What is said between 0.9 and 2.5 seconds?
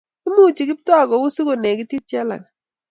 kou sikolekite Jelagat